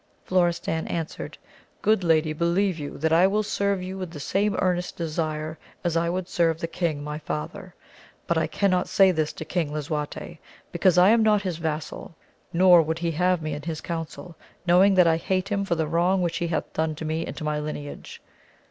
[0.25, 1.37] Florestan answered.
[1.83, 5.95] Good lady, believe you, that I will serve you with the same earnest desire, as
[5.95, 7.75] I would serve the king my father.
[8.25, 10.39] But I cannot say this to King Lisuarte,
[10.71, 12.15] because I am not his vassal,
[12.51, 14.35] nor would he have me in his council,
[14.65, 17.37] knowing that I hate him for the wrong which he hath done to me, and
[17.37, 18.23] to my lineage.